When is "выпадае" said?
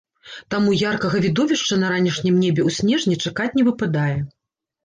3.69-4.17